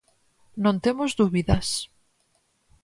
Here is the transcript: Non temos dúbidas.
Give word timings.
Non 0.63 0.75
temos 0.85 1.11
dúbidas. 1.19 1.67